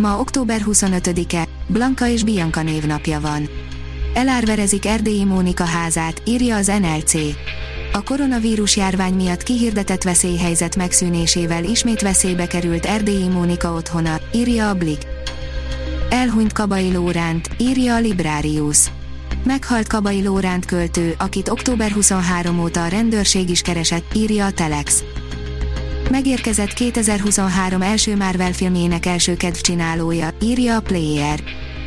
[0.00, 3.48] Ma október 25-e, Blanka és Bianca névnapja van.
[4.14, 7.14] Elárverezik Erdélyi Mónika házát, írja az NLC.
[7.92, 14.74] A koronavírus járvány miatt kihirdetett veszélyhelyzet megszűnésével ismét veszélybe került Erdélyi Mónika otthona, írja a
[14.74, 15.06] Blik.
[16.10, 18.90] Elhunyt Kabai Lóránt, írja a Librarius.
[19.44, 25.04] Meghalt Kabai Lóránt költő, akit október 23 óta a rendőrség is keresett, írja a Telex.
[26.10, 31.42] Megérkezett 2023 első Marvel filmjének első kedvcsinálója, írja a Player.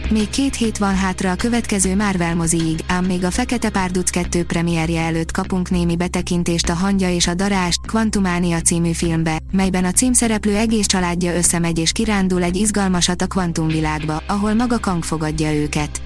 [0.10, 4.44] Még két hét van hátra a következő Marvel moziig, ám még a Fekete Párduc 2
[4.44, 9.92] premierje előtt kapunk némi betekintést a Hangya és a Darás, Quantumania című filmbe, melyben a
[9.92, 16.02] címszereplő egész családja összemegy és kirándul egy izgalmasat a kvantumvilágba, ahol maga Kang fogadja őket.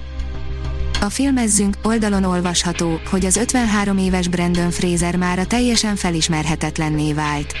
[1.00, 7.54] A filmezzünk oldalon olvasható, hogy az 53 éves Brandon Fraser már a teljesen felismerhetetlenné vált.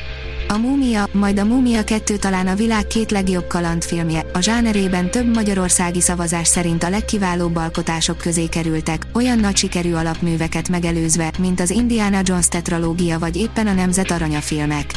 [0.50, 5.34] A Múmia, majd a Múmia 2 talán a világ két legjobb kalandfilmje, a zsánerében több
[5.34, 11.70] magyarországi szavazás szerint a legkiválóbb alkotások közé kerültek, olyan nagy sikerű alapműveket megelőzve, mint az
[11.70, 14.92] Indiana Jones tetralógia vagy éppen a Nemzet Aranya filmek.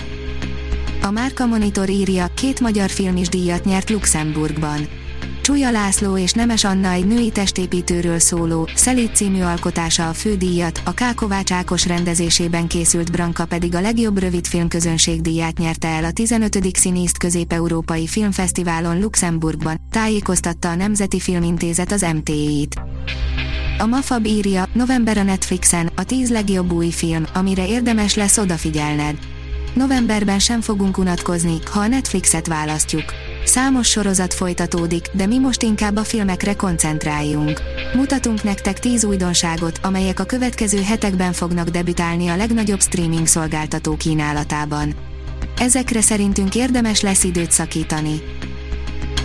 [1.02, 4.88] A Márka Monitor írja, két magyar film is díjat nyert Luxemburgban.
[5.42, 10.94] Csúlya László és Nemes Anna egy női testépítőről szóló, Szelíd című alkotása a fődíjat, a
[10.94, 16.76] Kákovács Ákos rendezésében készült Branka pedig a legjobb rövidfilm közönségdíját nyerte el a 15.
[16.76, 22.76] Színészt Közép-Európai Filmfesztiválon Luxemburgban, tájékoztatta a Nemzeti Filmintézet az MTI-t.
[23.78, 29.18] A Mafab írja, november a Netflixen, a 10 legjobb új film, amire érdemes lesz odafigyelned.
[29.74, 33.31] Novemberben sem fogunk unatkozni, ha a Netflixet választjuk.
[33.46, 37.62] Számos sorozat folytatódik, de mi most inkább a filmekre koncentráljunk.
[37.96, 44.94] Mutatunk nektek 10 újdonságot, amelyek a következő hetekben fognak debütálni a legnagyobb streaming szolgáltató kínálatában.
[45.58, 48.22] Ezekre szerintünk érdemes lesz időt szakítani.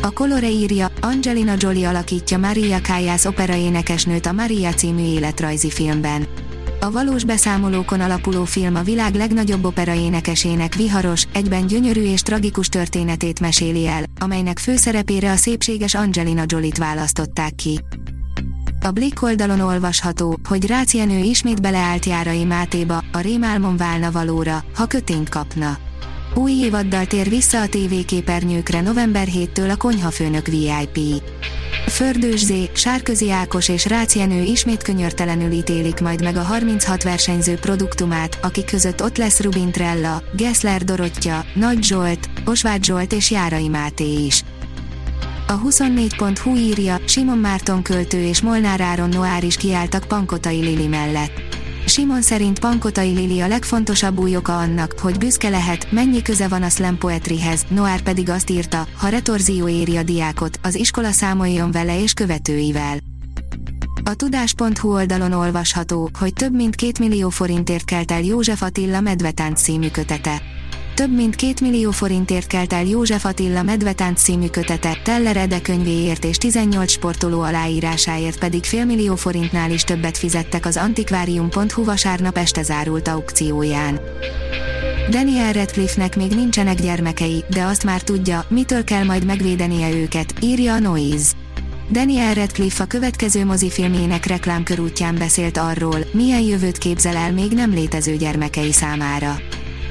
[0.03, 6.27] A Colore írja, Angelina Jolie alakítja Maria Callas operaénekesnőt a Maria című életrajzi filmben.
[6.87, 12.69] A valós beszámolókon alapuló film a világ legnagyobb opera énekesének viharos, egyben gyönyörű és tragikus
[12.69, 17.81] történetét meséli el, amelynek főszerepére a szépséges Angelina Jolie-t választották ki.
[18.81, 24.65] A Blick oldalon olvasható, hogy Rácz Jenő ismét beleállt Járai Mátéba, a rémálmon válna valóra,
[24.75, 25.79] ha kötényt kapna.
[26.35, 31.23] Új évaddal tér vissza a tévéképernyőkre november 7-től a konyhafőnök VIP.
[31.87, 37.55] Fördős Zé, Sárközi Ákos és Rácz Jenő ismét könyörtelenül ítélik majd meg a 36 versenyző
[37.55, 43.69] produktumát, akik között ott lesz Rubin Trella, Gessler Dorottya, Nagy Zsolt, Osváth Zsolt és Járai
[43.69, 44.45] Máté is.
[45.47, 51.56] A 24.hu írja, Simon Márton költő és Molnár Áron Noár is kiálltak Pankotai Lili mellett.
[51.87, 56.63] Simon szerint Pankotai Lili a legfontosabb új oka annak, hogy büszke lehet, mennyi köze van
[56.63, 61.71] a slam poetryhez, Noár pedig azt írta, ha retorzió éri a diákot, az iskola számoljon
[61.71, 62.99] vele és követőivel.
[64.05, 69.63] A tudás.hu oldalon olvasható, hogy több mint két millió forintért kelt el József Attila Medvetánc
[69.63, 70.43] című kötete.
[70.97, 76.25] Több mint két millió forintért kelt el József Attila Medvetánc című kötete, Teller Ede könyvéért
[76.25, 83.09] és 18 sportoló aláírásáért pedig félmillió forintnál is többet fizettek az antikvárium.hu vasárnap este zárult
[83.09, 84.01] aukcióján.
[85.11, 90.73] Daniel Radcliffe-nek még nincsenek gyermekei, de azt már tudja, mitől kell majd megvédenie őket, írja
[90.73, 91.33] a Noise.
[91.91, 98.17] Daniel Radcliffe a következő mozifilmjének reklámkörútján beszélt arról, milyen jövőt képzel el még nem létező
[98.17, 99.37] gyermekei számára.